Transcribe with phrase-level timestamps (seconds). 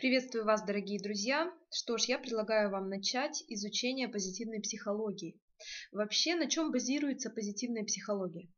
[0.00, 1.52] Приветствую вас, дорогие друзья!
[1.70, 5.38] Что ж, я предлагаю вам начать изучение позитивной психологии.
[5.92, 8.48] Вообще, на чем базируется позитивная психология?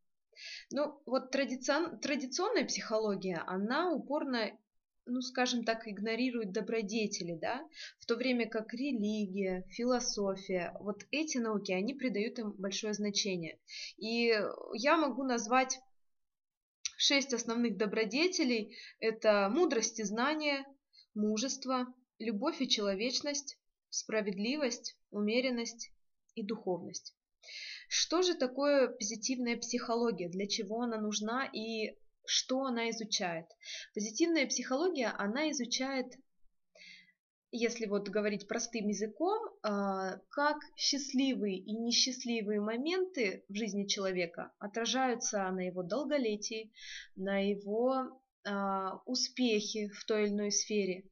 [0.70, 4.56] Ну, вот традицион, традиционная психология, она упорно,
[5.04, 7.60] ну, скажем так, игнорирует добродетели, да,
[7.98, 13.58] в то время как религия, философия, вот эти науки, они придают им большое значение.
[13.96, 14.32] И
[14.74, 15.80] я могу назвать
[16.96, 18.76] шесть основных добродетелей.
[19.00, 20.64] Это мудрость и знание,
[21.14, 21.86] мужество,
[22.18, 23.58] любовь и человечность,
[23.90, 25.92] справедливость, умеренность
[26.34, 27.14] и духовность.
[27.88, 33.46] Что же такое позитивная психология, для чего она нужна и что она изучает?
[33.94, 36.06] Позитивная психология, она изучает,
[37.50, 45.50] если вот говорить простым языком, а, как счастливые и несчастливые моменты в жизни человека отражаются
[45.50, 46.72] на его долголетии,
[47.16, 48.21] на его
[49.06, 51.04] успехи в той или иной сфере.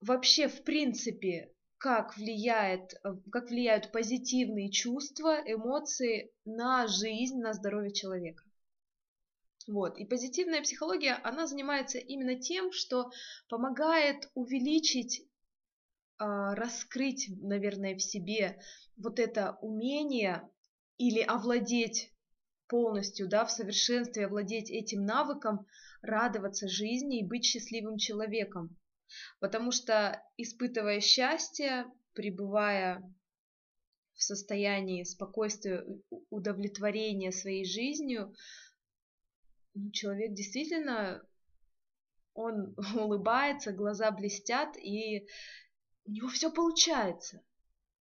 [0.00, 2.94] Вообще, в принципе, как, влияет,
[3.30, 8.42] как влияют позитивные чувства, эмоции на жизнь, на здоровье человека.
[9.66, 9.98] Вот.
[9.98, 13.10] И позитивная психология, она занимается именно тем, что
[13.48, 15.28] помогает увеличить,
[16.18, 18.60] а, раскрыть, наверное, в себе
[18.96, 20.48] вот это умение
[20.98, 22.12] или овладеть
[22.68, 25.66] полностью, да, в совершенстве овладеть этим навыком,
[26.02, 28.76] радоваться жизни и быть счастливым человеком.
[29.40, 33.02] Потому что, испытывая счастье, пребывая
[34.14, 35.84] в состоянии спокойствия,
[36.30, 38.34] удовлетворения своей жизнью,
[39.74, 41.22] ну, человек действительно,
[42.32, 45.26] он улыбается, глаза блестят, и
[46.06, 47.42] у него все получается.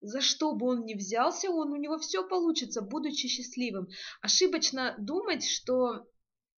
[0.06, 3.88] За что бы он ни взялся, он, у него все получится, будучи счастливым.
[4.22, 6.08] Ошибочно думать, что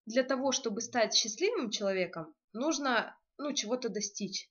[0.04, 4.50] для того, чтобы стать счастливым человеком, нужно ну, чего-то достичь.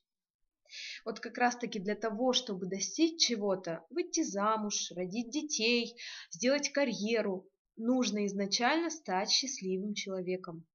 [1.05, 5.95] Вот как раз-таки для того, чтобы достичь чего-то, выйти замуж, родить детей,
[6.31, 10.65] сделать карьеру, нужно изначально стать счастливым человеком.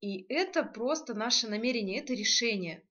[0.00, 2.88] И это просто наше намерение, это решение.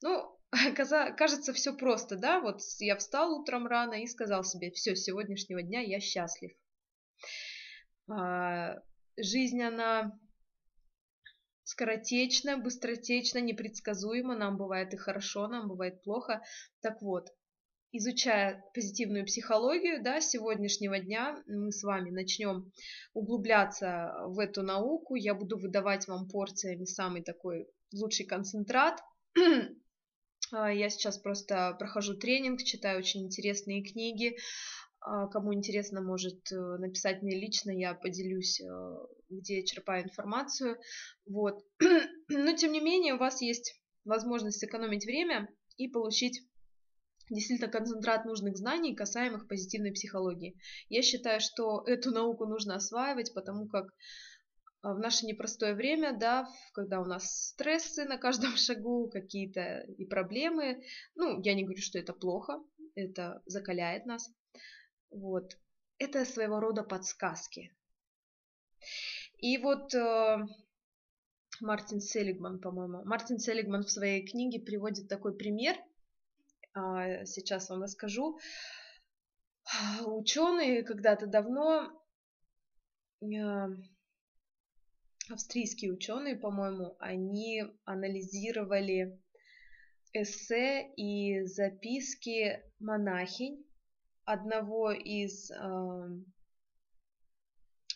[0.00, 0.31] Ну,
[0.76, 2.40] кажется, все просто, да?
[2.40, 6.52] Вот я встал утром рано и сказал себе, все, с сегодняшнего дня я счастлив.
[8.08, 8.76] А,
[9.16, 10.18] жизнь, она
[11.64, 14.36] скоротечна, быстротечна, непредсказуема.
[14.36, 16.42] Нам бывает и хорошо, нам бывает плохо.
[16.82, 17.30] Так вот,
[17.92, 22.70] изучая позитивную психологию, да, сегодняшнего дня мы с вами начнем
[23.14, 25.14] углубляться в эту науку.
[25.14, 29.00] Я буду выдавать вам порциями самый такой лучший концентрат.
[30.52, 34.36] А, я сейчас просто прохожу тренинг, читаю очень интересные книги.
[35.00, 38.66] А, кому интересно, может э, написать мне лично, я поделюсь, э,
[39.30, 40.78] где я черпаю информацию.
[41.26, 41.64] Вот.
[42.28, 45.48] Но, тем не менее, у вас есть возможность сэкономить время
[45.78, 46.42] и получить
[47.30, 50.56] действительно концентрат нужных знаний, касаемых позитивной психологии.
[50.90, 53.86] Я считаю, что эту науку нужно осваивать, потому как
[54.82, 60.82] в наше непростое время, да, когда у нас стрессы на каждом шагу, какие-то и проблемы,
[61.14, 62.62] ну, я не говорю, что это плохо,
[62.94, 64.30] это закаляет нас,
[65.10, 65.56] вот,
[65.98, 67.74] это своего рода подсказки.
[69.38, 70.38] И вот э,
[71.60, 75.76] Мартин Селигман, по-моему, Мартин Селигман в своей книге приводит такой пример,
[76.74, 78.38] э, сейчас вам расскажу.
[80.04, 81.88] Ученые когда-то давно
[83.20, 83.26] э,
[85.30, 89.20] австрийские ученые, по-моему, они анализировали
[90.12, 93.64] эссе и записки монахинь
[94.24, 95.50] одного из...
[95.50, 96.08] Э,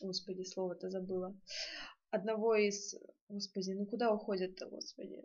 [0.01, 1.39] господи, слово-то забыла.
[2.11, 2.95] Одного из...
[3.29, 5.23] Господи, ну куда уходят-то, господи?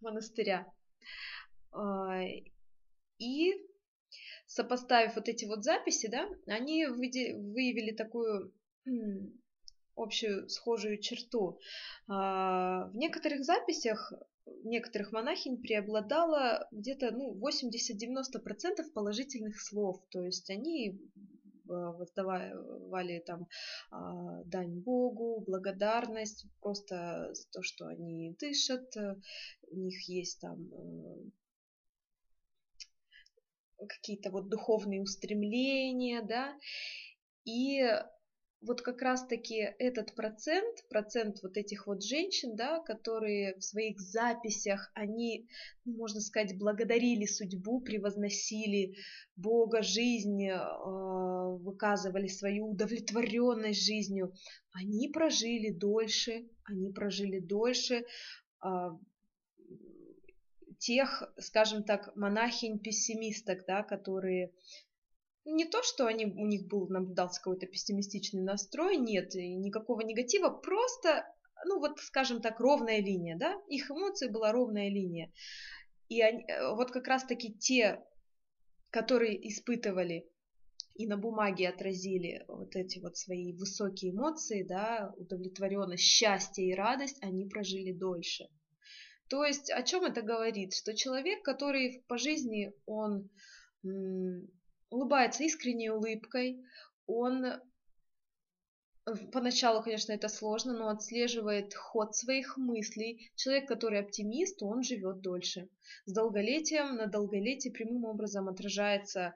[0.00, 0.72] Монастыря.
[1.72, 2.22] А,
[3.18, 3.52] и
[4.54, 8.52] сопоставив вот эти вот записи, да, они выявили такую
[9.96, 11.58] общую схожую черту.
[12.08, 14.12] А, в некоторых записях
[14.64, 20.02] некоторых монахинь преобладало где-то ну, 80-90% положительных слов.
[20.10, 21.00] То есть они
[21.68, 23.48] а, воздавали там
[23.90, 28.94] а, дань Богу, благодарность просто то, что они дышат,
[29.68, 30.68] у них есть там
[33.88, 36.56] какие-то вот духовные устремления, да,
[37.44, 37.82] и
[38.66, 44.90] вот как раз-таки этот процент, процент вот этих вот женщин, да, которые в своих записях,
[44.94, 45.48] они,
[45.84, 48.94] ну, можно сказать, благодарили судьбу, превозносили
[49.36, 50.58] Бога, жизнь, э,
[51.58, 54.34] выказывали свою удовлетворенность жизнью,
[54.72, 58.04] они прожили дольше, они прожили дольше
[58.60, 58.98] а,
[60.78, 64.52] тех, скажем так, монахинь-пессимисток, да, которые
[65.44, 71.26] не то, что они, у них был, наблюдался какой-то пессимистичный настрой, нет, никакого негатива, просто,
[71.66, 75.32] ну вот, скажем так, ровная линия, да, их эмоции была ровная линия.
[76.08, 78.02] И они, э, вот как раз-таки те,
[78.90, 80.28] которые испытывали
[80.94, 87.18] и на бумаге отразили вот эти вот свои высокие эмоции, да, удовлетворенность, счастье и радость,
[87.20, 88.48] они прожили дольше.
[89.34, 90.74] То есть о чем это говорит?
[90.74, 93.28] Что человек, который по жизни, он
[94.90, 96.62] улыбается искренней улыбкой,
[97.06, 97.58] он э,
[99.32, 103.32] Поначалу, конечно, это сложно, но отслеживает ход своих мыслей.
[103.34, 105.68] Человек, который оптимист, он живет дольше.
[106.06, 109.34] С долголетием, на долголетие прямым образом отражается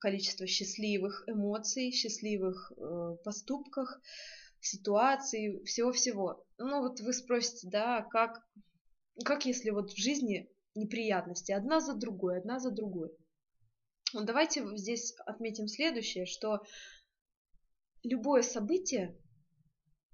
[0.00, 4.00] количество счастливых эмоций, счастливых э, поступках,
[4.60, 6.44] ситуаций, всего-всего.
[6.58, 8.42] Ну вот вы спросите, да, как,
[9.24, 13.10] как если вот в жизни неприятности одна за другой, одна за другой.
[14.12, 16.62] Ну, давайте здесь отметим следующее, что
[18.02, 19.16] любое событие,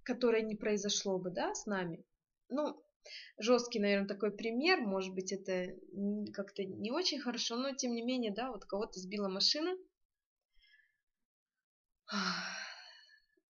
[0.03, 2.05] которое не произошло бы, да, с нами,
[2.49, 2.83] ну,
[3.39, 5.75] жесткий, наверное, такой пример, может быть, это
[6.33, 9.77] как-то не очень хорошо, но тем не менее, да, вот кого-то сбила машина.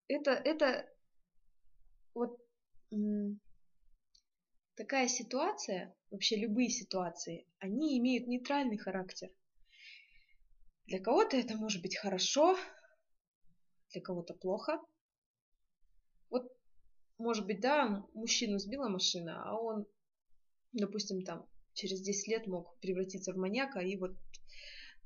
[0.07, 0.89] Это, это
[2.13, 2.39] вот
[4.77, 9.29] такая ситуация, вообще любые ситуации, они имеют нейтральный характер.
[10.85, 12.55] Для кого-то это может быть хорошо,
[13.91, 14.79] для кого-то плохо.
[16.29, 16.49] Вот,
[17.17, 19.87] может быть, да, мужчину сбила машина, а он,
[20.71, 24.11] допустим, там через 10 лет мог превратиться в маньяка и вот,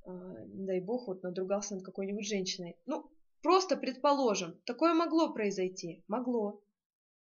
[0.06, 2.75] э, дай бог, вот надругался над какой-нибудь женщиной.
[2.85, 3.09] Ну,
[3.41, 6.62] просто предположим, такое могло произойти, могло.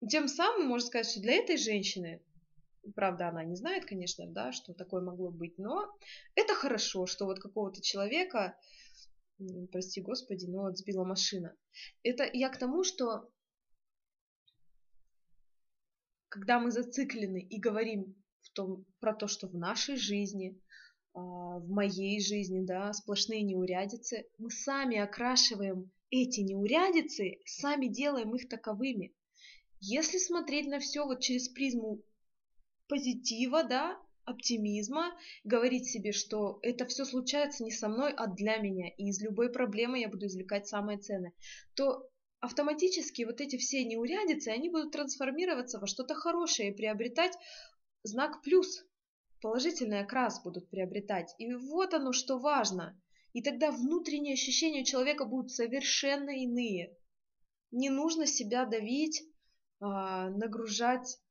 [0.09, 2.21] Тем самым можно сказать, что для этой женщины
[2.95, 5.93] Правда, она не знает, конечно, да, что такое могло быть, но
[6.35, 8.57] это хорошо, что вот какого-то человека,
[9.71, 11.55] прости господи, но вот сбила машина.
[12.03, 13.29] Это я к тому, что
[16.29, 20.59] когда мы зациклены и говорим в том, про то, что в нашей жизни,
[21.13, 28.47] а, в моей жизни, да, сплошные неурядицы, мы сами окрашиваем эти неурядицы, сами делаем их
[28.47, 29.13] таковыми.
[29.81, 32.01] Если смотреть на все вот через призму
[32.91, 38.89] позитива, да, оптимизма, говорить себе, что это все случается не со мной, а для меня,
[38.89, 41.31] и из любой проблемы я буду извлекать самое ценное,
[41.73, 42.09] то
[42.41, 47.31] автоматически вот эти все неурядицы, они будут трансформироваться во что-то хорошее и приобретать
[48.03, 48.83] знак плюс,
[49.41, 51.33] положительный окрас будут приобретать.
[51.37, 53.01] И вот оно, что важно.
[53.31, 56.93] И тогда внутренние ощущения у человека будут совершенно иные.
[57.71, 59.23] Не нужно себя давить,
[59.79, 61.21] а, нагружать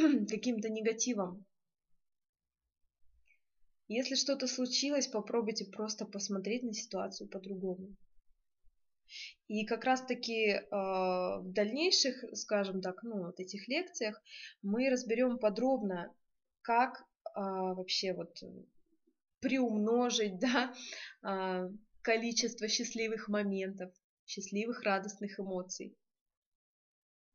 [0.28, 1.44] каким-то негативом.
[3.88, 7.96] Если что-то случилось, попробуйте просто посмотреть на ситуацию по-другому.
[9.48, 14.22] И как раз-таки э, в дальнейших, скажем так, ну, вот этих лекциях
[14.62, 16.14] мы разберем подробно,
[16.62, 17.02] как э,
[17.34, 18.38] вообще вот
[19.40, 20.72] приумножить да,
[21.24, 21.68] э,
[22.02, 23.92] количество счастливых моментов,
[24.24, 25.96] счастливых радостных эмоций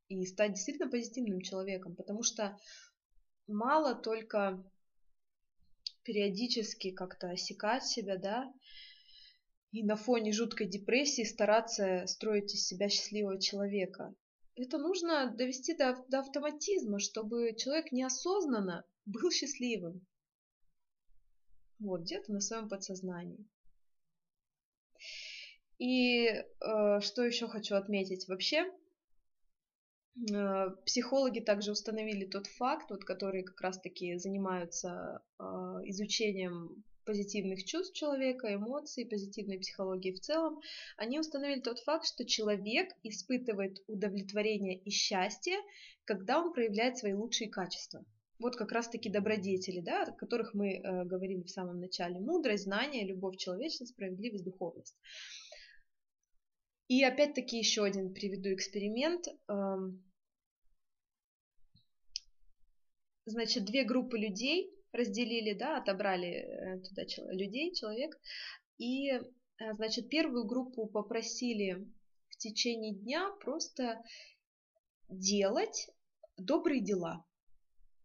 [0.08, 2.58] и стать действительно позитивным человеком, потому что
[3.48, 4.64] мало только
[6.04, 8.54] периодически как-то осекать себя, да,
[9.72, 14.16] и на фоне жуткой депрессии стараться строить из себя счастливого человека.
[14.56, 20.06] Это нужно довести до, до автоматизма, чтобы человек неосознанно был счастливым.
[21.80, 23.46] Вот, где-то на своем подсознании.
[25.78, 26.44] И э,
[27.02, 28.30] что еще хочу отметить?
[28.30, 28.72] Вообще,
[30.86, 35.44] психологи также установили тот факт, вот, которые как раз-таки занимаются э,
[35.86, 40.60] изучением позитивных чувств человека, эмоций, позитивной психологии в целом,
[40.98, 45.56] они установили тот факт, что человек испытывает удовлетворение и счастье,
[46.06, 48.04] когда он проявляет свои лучшие качества.
[48.40, 52.20] Вот как раз-таки добродетели, да, о которых мы э, говорили в самом начале.
[52.20, 54.98] Мудрость, знание, любовь, человечность, справедливость, духовность.
[56.88, 59.28] И опять-таки еще один приведу эксперимент.
[59.48, 60.04] Эм,
[63.26, 68.18] значит, две группы людей разделили, да, отобрали э, туда людей, человек,
[68.78, 69.22] и, э,
[69.76, 71.88] значит, первую группу попросили
[72.30, 74.04] в течение дня просто
[75.10, 75.90] делать
[76.38, 77.26] добрые дела.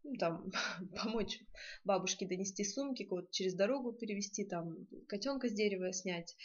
[0.02, 0.50] Ну, там,
[0.96, 1.40] помочь
[1.84, 6.36] бабушке донести сумки, кого-то через дорогу перевести, там, котенка с дерева снять.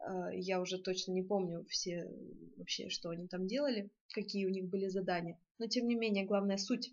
[0.00, 2.08] А, я уже точно не помню все
[2.56, 5.38] вообще, что они там делали, какие у них были задания.
[5.58, 6.92] Но, тем не менее, главная суть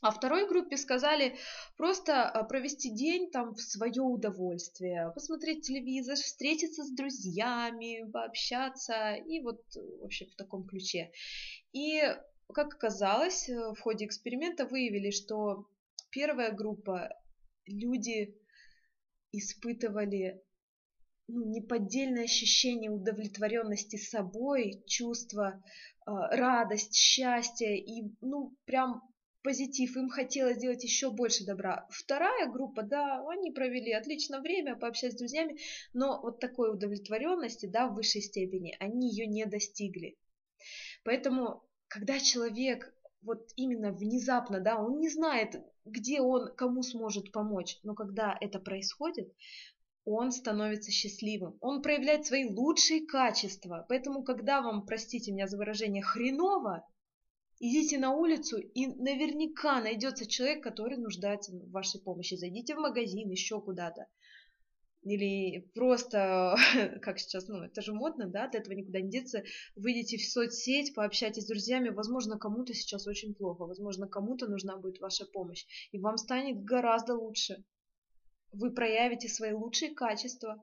[0.00, 1.36] а второй группе сказали
[1.76, 9.40] просто а, провести день там в свое удовольствие, посмотреть телевизор, встретиться с друзьями, пообщаться и
[9.40, 9.60] вот
[10.00, 11.10] вообще в таком ключе.
[11.72, 12.00] И
[12.54, 15.66] как оказалось, э, в ходе эксперимента выявили, что
[16.10, 17.10] первая группа
[17.66, 18.34] люди
[19.32, 20.42] испытывали
[21.28, 25.62] ну, неподдельное ощущение удовлетворенности собой, чувство,
[26.06, 29.02] э, радость, счастье и ну прям
[29.42, 31.86] позитив, им хотелось сделать еще больше добра.
[31.90, 35.58] Вторая группа, да, они провели отлично время, пообщались с друзьями,
[35.92, 40.16] но вот такой удовлетворенности, да, в высшей степени, они ее не достигли.
[41.04, 47.78] Поэтому, когда человек вот именно внезапно, да, он не знает, где он кому сможет помочь,
[47.82, 49.32] но когда это происходит,
[50.04, 53.84] он становится счастливым, он проявляет свои лучшие качества.
[53.88, 56.86] Поэтому, когда вам, простите меня за выражение, хреново,
[57.60, 62.36] Идите на улицу, и наверняка найдется человек, который нуждается в вашей помощи.
[62.36, 64.06] Зайдите в магазин, еще куда-то.
[65.08, 66.56] Или просто,
[67.02, 69.44] как сейчас, ну, это же модно, да, от этого никуда не деться.
[69.76, 71.88] Выйдите в соцсеть, пообщайтесь с друзьями.
[71.88, 73.64] Возможно, кому-то сейчас очень плохо.
[73.64, 75.64] Возможно, кому-то нужна будет ваша помощь.
[75.92, 77.64] И вам станет гораздо лучше.
[78.52, 80.62] Вы проявите свои лучшие качества.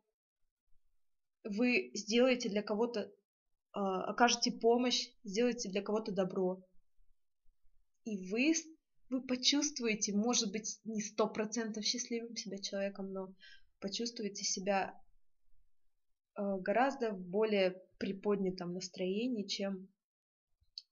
[1.44, 3.12] Вы сделаете для кого-то,
[3.72, 6.64] а, окажете помощь, сделаете для кого-то добро
[8.06, 8.54] и вы,
[9.10, 13.34] вы почувствуете, может быть, не сто процентов счастливым себя человеком, но
[13.86, 15.00] почувствуете себя
[16.36, 19.88] э, гораздо более приподнятом настроении, чем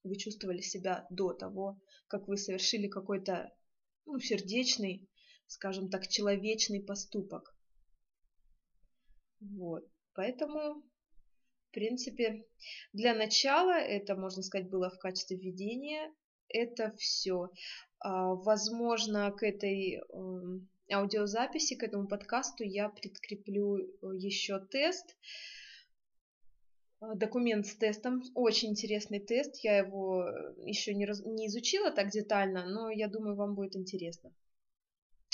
[0.03, 3.51] вы чувствовали себя до того, как вы совершили какой-то
[4.05, 5.09] ну, сердечный,
[5.47, 7.57] скажем так, человечный поступок.
[9.39, 9.89] Вот.
[10.13, 12.45] Поэтому, в принципе,
[12.91, 16.13] для начала это, можно сказать, было в качестве введения
[16.47, 17.50] это все.
[17.97, 23.85] А, возможно, к этой эм, аудиозаписи, к этому подкасту я прикреплю э,
[24.17, 25.15] еще тест,
[26.99, 31.91] а, документ с тестом, очень интересный тест, я его э, еще не, раз, не изучила
[31.91, 34.33] так детально, но я думаю, вам будет интересно.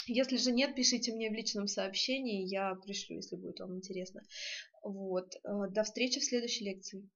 [0.08, 4.24] Если же нет, пишите мне в личном сообщении, я пришлю, если будет вам интересно.
[4.84, 5.36] Вот.
[5.44, 7.08] Э, до встречи в следующей лекции.